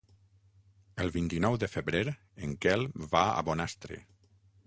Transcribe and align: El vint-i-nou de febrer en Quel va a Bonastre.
El 1.03 1.11
vint-i-nou 1.17 1.57
de 1.65 1.69
febrer 1.73 2.01
en 2.47 2.57
Quel 2.65 2.87
va 3.13 3.23
a 3.43 3.47
Bonastre. 3.51 4.01